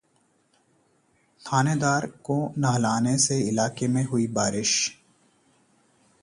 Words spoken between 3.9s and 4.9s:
हुई बारिश